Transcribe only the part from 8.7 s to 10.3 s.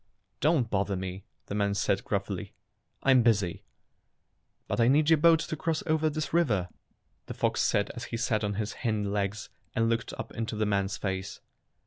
hind legs and looked